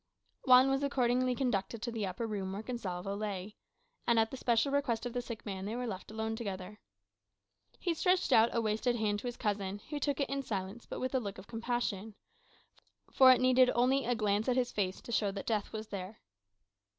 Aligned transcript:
Juan 0.45 0.71
was 0.71 0.81
accordingly 0.81 1.35
conducted 1.35 1.79
to 1.83 1.91
the 1.91 2.07
upper 2.07 2.25
room 2.25 2.53
where 2.53 2.63
Gonsalvo 2.63 3.15
lay. 3.15 3.55
And 4.07 4.17
at 4.17 4.31
the 4.31 4.35
special 4.37 4.71
request 4.71 5.05
of 5.05 5.13
the 5.13 5.21
sick 5.21 5.45
man, 5.45 5.65
they 5.65 5.75
were 5.75 5.85
left 5.85 6.09
alone 6.09 6.35
together. 6.35 6.79
He 7.77 7.93
stretched 7.93 8.33
out 8.33 8.49
a 8.51 8.61
wasted 8.61 8.95
hand 8.95 9.19
to 9.19 9.27
his 9.27 9.37
cousin, 9.37 9.77
who 9.91 9.99
took 9.99 10.19
it 10.19 10.27
in 10.31 10.41
silence, 10.41 10.87
but 10.87 10.99
with 10.99 11.13
a 11.13 11.19
look 11.19 11.37
of 11.37 11.45
compassion. 11.45 12.15
For 13.11 13.29
it 13.31 13.39
needed 13.41 13.69
only 13.75 14.03
a 14.05 14.15
glance 14.15 14.49
at 14.49 14.57
his 14.57 14.71
face 14.71 15.01
to 15.01 15.11
show 15.11 15.29
that 15.29 15.45
death 15.45 15.71
was 15.71 15.89
there. 15.89 16.19